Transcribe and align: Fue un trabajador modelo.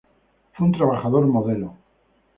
Fue 0.53 0.65
un 0.65 0.71
trabajador 0.71 1.27
modelo. 1.27 1.75